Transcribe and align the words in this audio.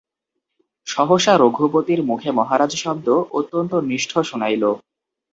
সহসা 0.87 1.33
রঘুপতির 1.37 1.99
মুখে 2.03 2.29
মহারাজ 2.31 2.71
শব্দ 2.75 3.07
অত্যন্ত 3.31 3.71
মিষ্ট 3.89 4.11
শুনাইল। 4.19 4.63